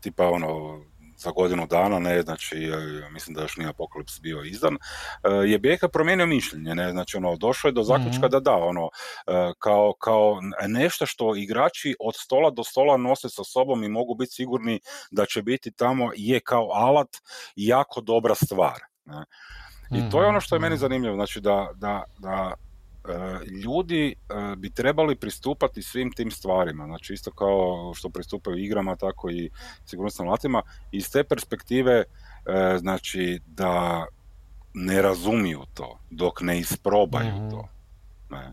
[0.00, 0.82] tipa ono,
[1.26, 4.78] za godinu dana, ne, znači, e, mislim da još nije Apokalips bio izdan, e,
[5.50, 8.30] je Beka promijenio mišljenje, ne, znači, ono, došlo je do zaključka mhm.
[8.30, 8.88] da da, ono,
[9.26, 14.14] e, kao, kao nešto što igrači od stola do stola nose sa sobom i mogu
[14.14, 17.08] biti sigurni da će biti tamo je kao alat
[17.56, 19.24] jako dobra stvar, ne.
[19.90, 20.80] I to je ono što je meni mhm.
[20.80, 22.54] zanimljivo, znači da, da, da
[23.64, 29.30] ljudi e, bi trebali pristupati svim tim stvarima, znači isto kao što pristupaju igrama, tako
[29.30, 29.50] i
[29.84, 32.04] sigurnosnim alatima, iz te perspektive e,
[32.78, 34.06] znači da
[34.74, 37.50] ne razumiju to dok ne isprobaju mhm.
[37.50, 37.68] to.
[38.30, 38.52] Ne?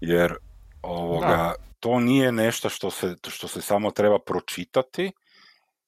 [0.00, 0.34] Jer
[0.82, 5.12] ovoga, to nije nešto što se, što se samo treba pročitati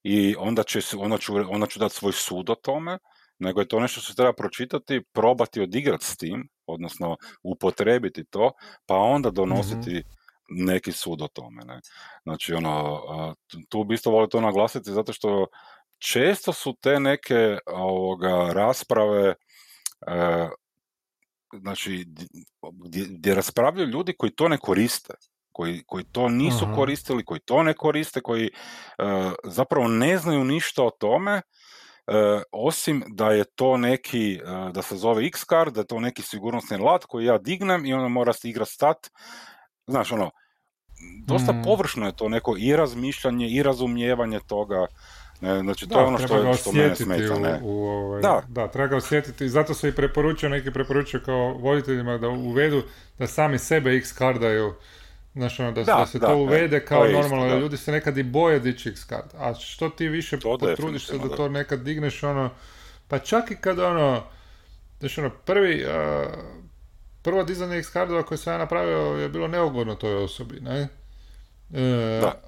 [0.03, 2.99] i onda, će, onda, ću, onda ću dati svoj sud o tome,
[3.39, 8.53] nego je to nešto što se treba pročitati, probati odigrati s tim, odnosno upotrebiti to,
[8.87, 10.65] pa onda donositi mhm.
[10.65, 11.65] neki sud o tome.
[11.65, 11.81] Ne?
[12.23, 13.01] Znači, ono,
[13.69, 15.47] tu bi isto volio to naglasiti zato što
[15.99, 19.35] često su te neke ovoga, rasprave
[20.07, 20.49] e,
[21.61, 22.07] znači,
[22.73, 25.15] gdje, gdje raspravljaju ljudi koji to ne koriste,
[25.53, 28.51] koji, koji to nisu koristili, koji to ne koriste, koji e,
[29.45, 31.43] zapravo ne znaju ništa o tome,
[32.53, 36.77] osim da je to neki, e, da se zove X-card, da je to neki sigurnosni
[36.77, 38.97] lat koji ja dignem i onda mora se igra stat.
[39.87, 40.31] Znaš, ono,
[41.27, 41.63] dosta mm.
[41.65, 44.87] površno je to neko i razmišljanje i razumijevanje toga.
[45.41, 45.61] Ne?
[45.61, 47.39] Znači, to je ono što, što mene smeta.
[47.39, 47.61] Ne?
[47.63, 48.43] U, ovaj, da.
[48.49, 49.49] da, treba ga osjetiti.
[49.49, 52.83] Zato se i preporučio, neki preporučuju kao voditeljima da uvedu
[53.19, 54.75] da sami sebe x kardaju
[55.35, 58.19] Znaš, ono, da, da, da se to uvede kao to normalno, isto, ljudi se nekad
[58.19, 59.31] i boje dići x card.
[59.39, 62.51] A što ti više to potrudiš se da to nekad digneš, ono,
[63.09, 64.23] pa čak i kad ono,
[65.01, 66.33] znači ono, prvi, uh,
[67.23, 70.89] prvo dizanje x cardova koje sam ja napravio je bilo neugodno toj osobi, ne?
[71.75, 72.41] E, da,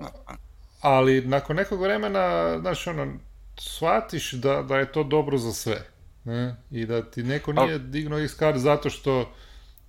[0.80, 3.12] Ali nakon nekog vremena, znaš, ono,
[3.58, 5.86] shvatiš da, da je to dobro za sve.
[6.24, 6.56] Ne?
[6.70, 9.32] I da ti neko nije dignuo x card zato što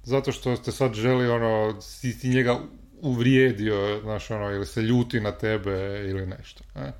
[0.03, 1.79] zato što ste sad želi ono,
[2.21, 2.59] ti njega
[3.03, 6.63] uvrijedio, znaš, ono, ili se ljuti na tebe ili nešto.
[6.75, 6.93] Ne?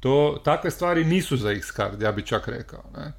[0.00, 2.84] To, takve stvari nisu za X-Card, ja bi čak rekao.
[2.96, 3.12] Ne?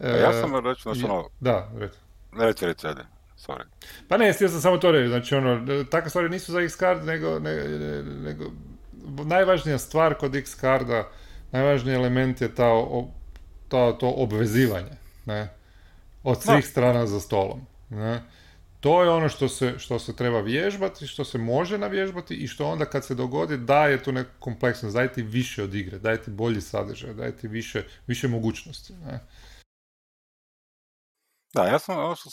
[0.00, 1.28] E, ja sam reći, znači, ono...
[1.40, 1.96] Da, reći.
[2.38, 3.02] Reći, reći, ajde.
[3.38, 3.64] Sorry.
[4.08, 7.38] Pa ne, htio sam samo to reći, znači ono, takve stvari nisu za X-Card, nego,
[7.38, 7.54] ne,
[8.02, 8.44] nego
[9.24, 11.04] najvažnija stvar kod X-Carda,
[11.52, 12.70] najvažniji element je ta,
[13.68, 15.48] ta, to obvezivanje, ne?
[16.22, 18.22] Od svih strana za stolom, ne?
[18.84, 22.66] To je ono što se, što se treba vježbati, što se može navježbati i što
[22.66, 26.30] onda kad se dogodi daje tu neku kompleksnost, daje ti više od igre, daje ti
[26.30, 28.92] bolji sadržaj, daje ti više, više mogućnosti.
[28.92, 29.20] Ne?
[31.54, 32.30] Da, ja sam, ono, što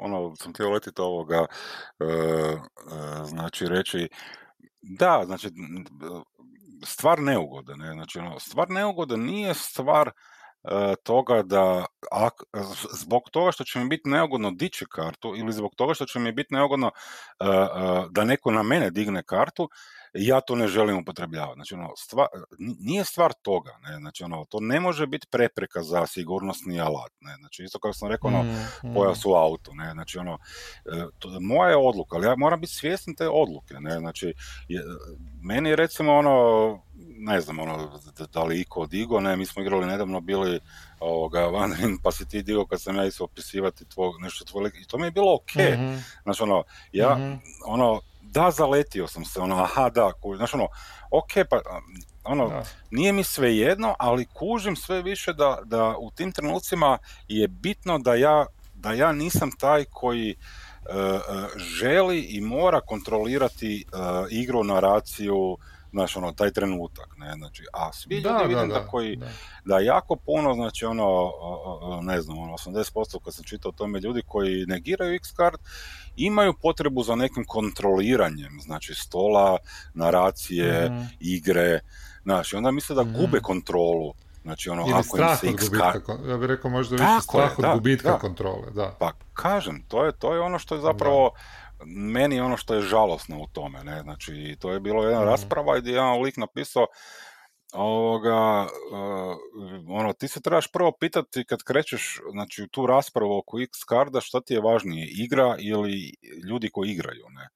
[0.00, 1.46] ono, sam htio letiti ovoga,
[2.00, 2.58] e, e,
[3.24, 4.08] znači reći,
[4.82, 5.48] da, znači,
[6.84, 10.10] stvar neugode, ne, znači, ono, stvar neugode nije stvar
[11.02, 11.86] toga da
[12.92, 16.32] zbog toga što će mi biti neugodno dići kartu ili zbog toga što će mi
[16.32, 16.90] biti neugodno
[17.40, 17.58] e, e,
[18.10, 19.68] da neko na mene digne kartu,
[20.14, 21.54] ja to ne želim upotrebljavati.
[21.54, 22.26] Znači, ono, stvar,
[22.58, 23.96] nije stvar toga, ne?
[23.96, 27.36] Znači, ono, to ne može biti prepreka za sigurnosni alat, ne?
[27.38, 29.90] Znači, isto kao sam rekao, ono, mm, pojas u autu, ne?
[29.92, 30.38] Znači, ono,
[31.18, 33.98] to, moja je odluka, ali ja moram biti svjestan te odluke, ne?
[33.98, 34.34] Znači,
[34.68, 34.82] je,
[35.42, 36.38] meni je recimo, ono,
[37.18, 38.00] ne znam, ono,
[38.32, 40.60] da li iko digo, ne, mi smo igrali nedavno bili
[41.00, 44.86] ovoga, Vanrin, pa si ti digo kad sam ja išao opisivati tvoj, nešto tvoj i
[44.86, 45.54] to mi je bilo ok.
[45.54, 46.04] Mm-hmm.
[46.22, 47.40] Znači, ono, ja, mm-hmm.
[47.66, 48.00] ono,
[48.32, 50.68] da, zaletio sam se, ono, aha, da, kuž, znači, ono,
[51.10, 51.60] ok, pa,
[52.24, 52.62] ono, da.
[52.90, 57.98] nije mi sve jedno, ali kužim sve više da, da u tim trenucima je bitno
[57.98, 65.58] da ja, da ja nisam taj koji uh, želi i mora kontrolirati uh, igru, naraciju,
[65.90, 69.26] znaš, ono, taj trenutak, ne, znači, a svi ljudi da, vidim da, da, koji, da.
[69.64, 69.78] da.
[69.78, 71.32] jako puno, znači, ono,
[72.02, 75.58] ne znam, ono, 80% kad sam čitao o tome, ljudi koji negiraju X-card,
[76.18, 79.56] imaju potrebu za nekim kontroliranjem, znači, stola,
[79.94, 81.08] naracije, mm.
[81.20, 81.80] igre,
[82.22, 83.14] znači, onda misle da mm.
[83.18, 86.96] gube kontrolu, Znači ono, Ili ako strah im se od gubitka, ja bih rekao možda
[86.96, 88.96] više strah od gubitka kontrole, da.
[88.98, 91.30] Pa kažem, to je, to je ono što je zapravo
[91.86, 95.28] meni ono što je žalosno u tome, ne, znači to je bilo jedna mm.
[95.28, 96.86] rasprava gdje je jedan lik napisao
[97.72, 99.36] ovoga, uh,
[99.88, 104.20] ono, ti se trebaš prvo pitati kad krećeš znači, u tu raspravu oko X karda
[104.20, 106.14] šta ti je važnije, igra ili
[106.48, 107.48] ljudi koji igraju, ne.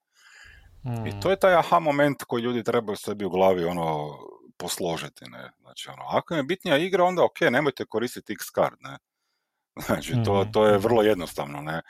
[0.85, 1.07] Mm.
[1.07, 4.17] I to je taj aha moment koji ljudi trebaju sebi u glavi ono
[4.57, 5.51] posložiti, ne.
[5.61, 8.97] Znači, ono, ako je bitnija igra, onda ok, nemojte koristiti X card, ne.
[9.85, 11.81] Znači, to, to je vrlo jednostavno, ne.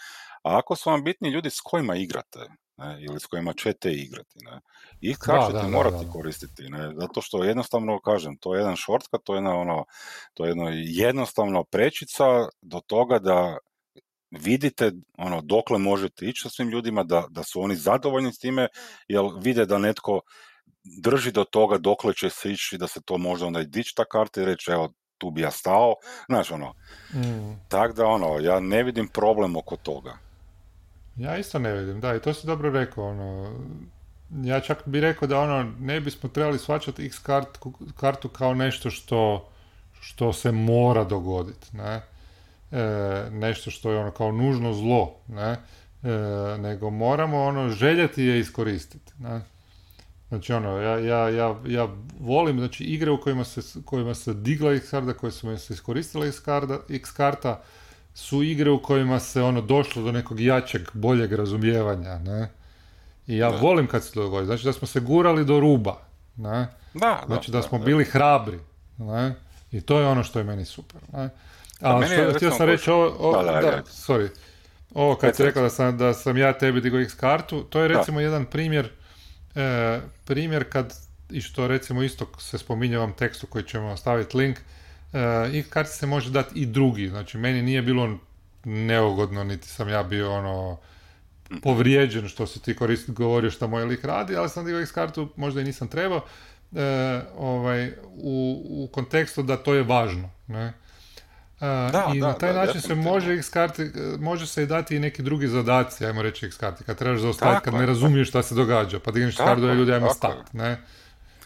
[0.44, 2.40] A ako su vam bitni ljudi s kojima igrate,
[2.78, 4.60] ne, ili s kojima ćete igrati, ne,
[5.02, 9.34] i kako ćete morati koristiti, ne, zato što jednostavno, kažem, to je jedan shortcut, to
[9.34, 9.86] je jedna, ono,
[10.34, 12.24] to je jedno jednostavno prečica
[12.62, 13.58] do toga da
[14.32, 18.68] vidite ono dokle možete ići sa svim ljudima, da, da su oni zadovoljni s time,
[19.08, 20.22] jer vide da netko
[20.84, 24.06] drži do toga dokle će se ići da se to može onda i dići ta
[24.06, 25.96] karta i reći evo tu bi ja stao,
[26.30, 26.74] znaš ono.
[27.14, 27.70] Mm.
[27.70, 30.18] Tako da ono, ja ne vidim problem oko toga.
[31.16, 33.54] Ja isto ne vidim, da, i to si dobro rekao, ono,
[34.32, 37.20] ja čak bi rekao da ono, ne bismo trebali svačati X
[37.96, 39.50] kartu kao nešto što,
[40.02, 42.02] što se mora dogoditi, ne,
[42.72, 45.58] e, nešto što je ono kao nužno zlo, ne,
[46.04, 49.42] e, nego moramo ono željeti je iskoristiti, ne.
[50.34, 51.88] Znači ono, ja, ja, ja, ja
[52.20, 56.26] volim znači, igre u kojima se, kojima se digla X karta, koje su se iskoristila
[56.26, 57.62] X, karta, X karta,
[58.14, 62.50] su igre u kojima se ono došlo do nekog jačeg, boljeg razumijevanja, ne?
[63.28, 64.46] I ja volim kad se to dogodi.
[64.46, 65.98] Znači da smo se gurali do ruba,
[66.36, 66.68] ne?
[66.94, 68.60] Da, znači da, smo bili hrabri,
[68.98, 69.36] ne?
[69.72, 71.30] I to je ono što je meni super, ne?
[71.82, 74.30] A što, htio sam reći ovo, da, sorry,
[74.94, 77.88] ovo kad si rekao da sam, da sam ja tebi digao X kartu, to je
[77.88, 78.90] recimo jedan primjer,
[79.56, 80.94] e, primjer kad,
[81.30, 84.60] i što recimo isto se spominje u ovom tekstu koji ćemo staviti link,
[85.54, 87.08] i karti se može dati i drugi.
[87.08, 88.18] Znači, meni nije bilo
[88.64, 90.78] neugodno, niti sam ja bio ono
[91.62, 95.30] povrijeđen što si ti koristi, govorio što moj lik radi, ali sam digao X kartu,
[95.36, 96.22] možda i nisam trebao.
[97.38, 100.30] ovaj, u, u kontekstu da to je važno.
[100.48, 100.74] Ne?
[101.60, 104.96] Da, I da, na taj da, način se može X karti, može se i dati
[104.96, 107.86] i neki drugi zadaci, ajmo reći X karti, kad trebaš zaustaviti, kad ne je.
[107.86, 109.46] razumiješ šta se događa, pa digneš "Ej,
[109.76, 110.44] ljudi, ajmo tako je.
[110.44, 110.82] stat, ne?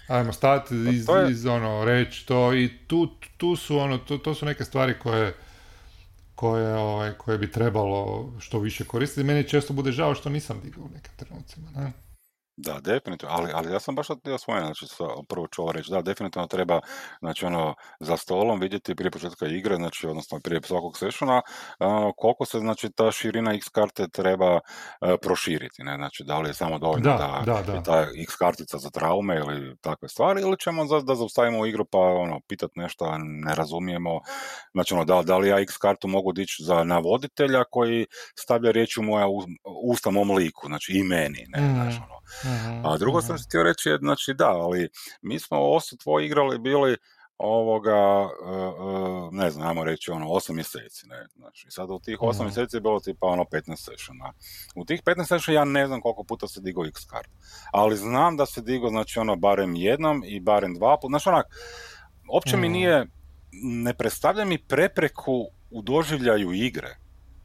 [0.08, 4.18] Ajmo stati iz, to je- iz, ono, reći to i tu, tu su ono, to,
[4.18, 5.34] to su neke stvari koje
[6.36, 9.24] koje, ovaj, koje bi trebalo što više koristiti.
[9.24, 11.72] Meni često bude žao što nisam digao u nekim trenucima.
[11.76, 11.92] Ne?
[12.60, 15.92] Da, definitivno, ali, ali ja sam baš htio spomenuti, znači sa- prvo ću ovo reći,
[15.92, 16.80] da, definitivno treba,
[17.20, 21.42] znači ono, za stolom vidjeti prije početka igre, znači odnosno prije svakog sessiona,
[21.80, 24.60] a, koliko se, znači, ta širina X karte treba e,
[25.18, 27.74] proširiti, ne, znači, da li je samo dovoljno Da, da, da, da.
[27.74, 31.86] je ta X kartica za traume ili takve stvari, ili ćemo za, da zaustavimo igru
[31.86, 34.20] pa, ono, pitat nešto, ne razumijemo,
[34.74, 38.98] znači, ono, da, da li ja X kartu mogu dići za navoditelja koji stavlja riječ
[38.98, 39.44] u moja u-
[39.84, 41.74] usta mom liku, znači, i meni, ne, Mhm.
[41.74, 43.28] znači, ono, Mhm, a drugo mhm.
[43.28, 44.90] sam htio reći, je, znači da, ali
[45.22, 46.98] mi smo osi tvoji igrali bili
[47.38, 52.18] ovoga, e, e, ne znam, ajmo reći ono, 8 mjeseci, ne, znači, sad u tih
[52.22, 52.44] 8 Mhm.
[52.44, 54.34] mjeseci je bilo tipa ono 15 sessiona.
[54.76, 57.28] U tih 15 sessiona ja ne znam koliko puta se digao X card,
[57.72, 61.46] ali znam da se digao, znači ono, barem jednom i barem dva puta, znači onak,
[62.34, 62.74] uopće mi Mhm.
[62.74, 63.06] nije,
[63.64, 66.98] ne predstavlja mi prepreku u doživljaju igre.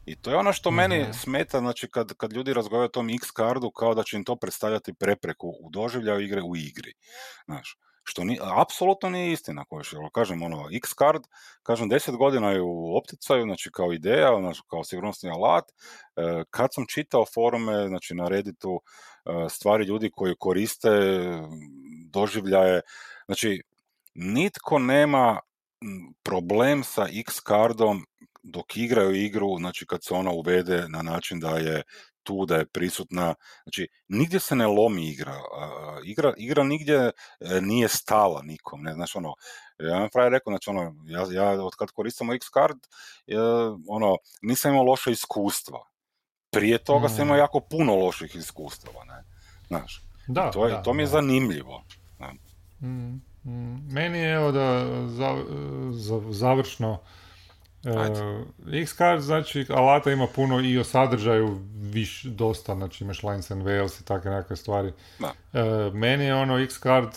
[0.05, 1.11] I to je ono što meni Mhm.
[1.11, 4.35] smeta, znači kad, kad ljudi razgovaraju o tom X kardu kao da će im to
[4.35, 6.93] predstavljati prepreku u doživljaju igre u igri.
[7.45, 11.23] Znaš, što ni, apsolutno nije istina, kojiš, kažem, ono, X card,
[11.63, 15.71] kažem, 10 godina je u opticaju, znači kao ideja, znači kao sigurnosni alat,
[16.15, 18.81] E, kad sam čitao forume, znači na Redditu,
[19.25, 20.89] e, stvari ljudi koji koriste
[22.11, 22.81] doživljaje,
[23.25, 23.61] znači,
[24.13, 25.39] nitko nema
[26.23, 28.05] problem sa X cardom
[28.43, 31.83] dok igraju igru, znači kad se ona uvede na način da je
[32.23, 37.11] tu, da je prisutna, znači nigdje se ne lomi igra, a, igra, igra nigdje e,
[37.61, 39.33] nije stala nikom, ne, znaš ono,
[39.79, 42.77] ja vam frajer rekao, znači ono, ja, ja od kad koristimo X card,
[43.27, 43.35] e,
[43.87, 45.79] ono, nisam imao loše iskustva,
[46.51, 47.39] prije toga sam imao Mm.
[47.39, 49.23] jako puno loših iskustava, ne,
[49.67, 51.11] znaš, Da, to, je, da, to mi je da.
[51.11, 51.83] zanimljivo.
[52.81, 52.87] Mm,
[53.43, 53.93] mm.
[53.93, 55.43] Meni je evo da za,
[55.91, 56.99] za- završno
[57.85, 63.63] E, X-Card znači alata ima puno i o sadržaju viš, dosta, znači imaš lines and
[63.63, 64.93] veils i takve nekakve stvari.
[65.19, 65.33] Da.
[65.53, 67.09] E, meni je ono X-Card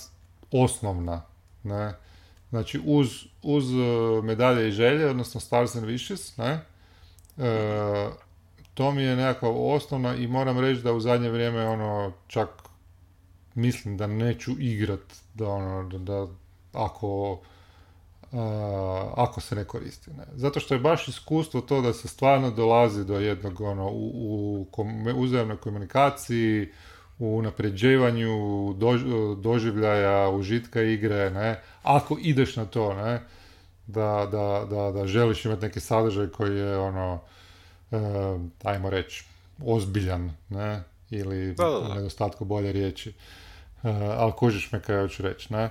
[0.53, 1.23] osnovna,
[1.63, 1.95] ne?
[2.51, 3.09] Znači uz,
[3.43, 6.61] uz e, medalje i želje, odnosno Stars and Wishes, ne?
[7.39, 8.11] E,
[8.75, 12.49] to mi je nekakva osnovna i moram reći da u zadnje vrijeme ono čak
[13.55, 15.01] mislim da neću igrat
[15.35, 16.27] da ono da, da
[16.73, 17.39] ako
[19.17, 20.11] ako se ne koristi.
[20.11, 20.25] Ne.
[20.35, 24.11] Zato što je baš iskustvo to da se stvarno dolazi do jednog ono, u,
[24.55, 26.69] u kom- uzajamnoj komunikaciji,
[27.19, 28.29] u unapređivanju
[28.75, 33.23] dož- doživljaja, užitka igre, ne, ako ideš na to, ne,
[33.87, 37.21] da, da, da, da želiš imati neki sadržaj koji je ono,
[37.93, 37.97] e,
[38.63, 39.25] ajmo reći,
[39.65, 41.95] ozbiljan, ne, ili Da, da, u da.
[41.95, 43.11] nedostatku bolje riječi.
[43.83, 45.71] E, ali kužiš me kaj hoću reći, ne?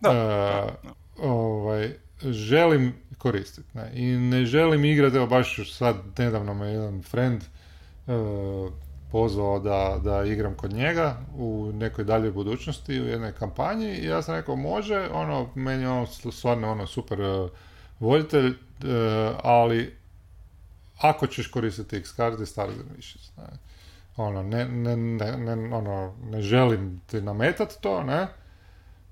[0.00, 0.90] Da, E, da, da.
[1.18, 3.90] Ovaj, želim koristiti, ne?
[3.94, 7.46] I ne želim igrati, evo baš sad nedavno me jedan friend e,
[9.12, 14.22] pozvao da, da igram kod njega u nekoj daljoj budućnosti, u jednoj kampanji i ja
[14.22, 17.48] sam rekao može, ono, meni je on stvarno ono super e,
[18.00, 18.54] voljitelj, e,
[19.42, 19.96] ali
[21.00, 23.58] ako ćeš koristiti X and Wishes, ne.
[24.16, 28.26] Ono, ne, ne, ne, ne, ono, ne želim ti nametat to, ne,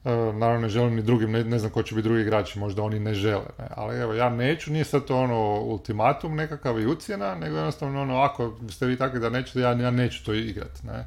[0.04, 3.00] naravno ne želim ni drugim, ne, ne znam ko će biti drugi igrači, možda oni
[3.00, 3.66] ne žele, ne?
[3.70, 8.20] ali evo, ja neću, nije sad to ono ultimatum nekakav i ucjena, nego jednostavno ono,
[8.20, 11.06] ako ste vi takvi da nećete, ja, ja neću to igrat, ne.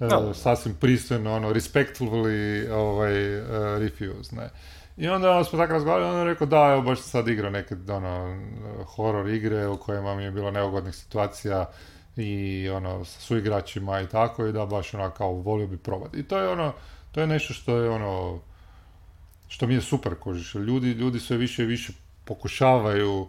[0.00, 0.34] E, Da.
[0.34, 4.50] sasvim pristojno, ono, respectfully ovaj, e, refuse, ne.
[4.96, 7.76] I onda ono, smo tako razgovarali, on je rekao da, evo baš sad igrao neke
[7.88, 8.40] ono,
[8.84, 11.66] horor igre u kojima mi je bilo neugodnih situacija
[12.16, 16.18] i ono, sa suigračima i tako i da baš ono kao volio bi probati.
[16.18, 16.72] I to je ono,
[17.12, 18.40] to je nešto što je ono,
[19.48, 20.54] što mi je super kužiš.
[20.54, 21.92] Ljudi, ljudi sve više i više
[22.24, 23.28] pokušavaju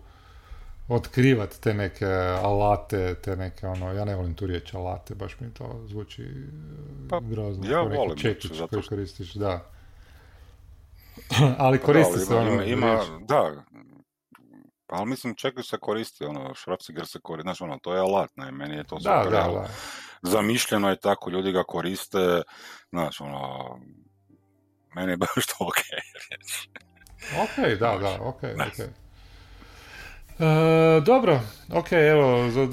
[0.88, 2.06] otkrivati te neke
[2.44, 7.10] alate, te neke ono, ja ne volim tu riječ alate, baš mi to zvuči e,
[7.10, 7.66] Pa, grozno.
[7.66, 9.72] ja neki volim, čekić zato koji koristiš, da.
[11.58, 13.04] Ali koristi Da, se ono ima, ima, riječ.
[13.20, 13.64] da,
[14.88, 18.30] pa ali mislim čekaj se koristi, ono, Schrapsiger se koristi, znaš, ono, to je alat,
[18.36, 19.70] ne, meni je to Da, super, da, da.
[20.22, 22.42] zamišljeno je tako, ljudi ga koriste,
[22.90, 23.76] znaš, ono,
[24.96, 25.78] meni je baš to ok
[26.32, 26.70] reći.
[27.44, 28.80] Ok, da, da, ok, ok.
[30.40, 31.40] E, dobro,
[31.74, 32.68] ok, evo, za,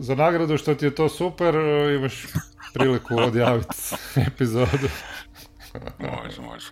[0.00, 2.26] za nagradu što ti je to super, e, imaš
[2.74, 3.76] priliku odjaviti
[4.32, 4.88] epizodu.
[5.98, 6.70] može, može.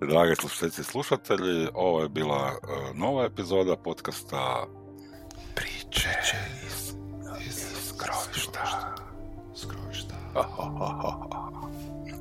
[0.00, 4.66] Drage slušatelji i slušatelji, ovo je bila uh, nova epizoda podcasta
[5.54, 6.08] Priče
[6.66, 6.94] iz,
[7.46, 8.94] iz, iz grovišta.
[9.56, 10.14] Skrovišta.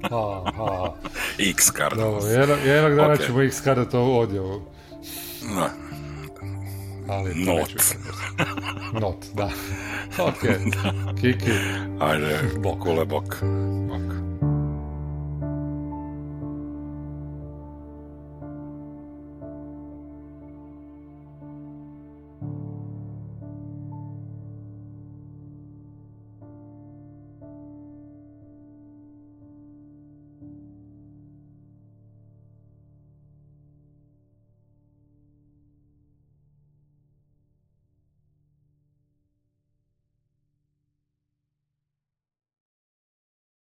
[0.10, 0.94] Ha, Ha, ha.
[1.40, 1.98] X-card.
[1.98, 3.20] Dobro, jednog, jednog dana Ok.
[3.26, 4.62] ćemo ih kada to odjevu.
[5.56, 5.68] No,
[7.10, 7.70] Ali to Not.
[8.94, 9.50] Not, da.
[10.28, 10.42] Ok.
[11.22, 11.52] Kiki.
[12.00, 12.80] ajde, Bok.
[12.80, 13.36] kule bok.